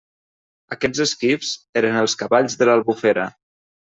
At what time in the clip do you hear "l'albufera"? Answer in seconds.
2.69-3.27